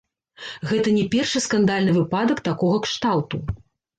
Гэта 0.69 0.93
не 0.95 1.01
першы 1.15 1.41
скандальны 1.47 1.93
выпадак 1.99 2.41
такога 2.49 2.77
кшталту. 2.87 3.43